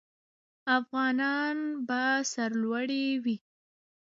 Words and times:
افغانان 0.77 1.57
به 1.87 2.01
سرلوړي 2.31 3.05
وي. 3.23 3.37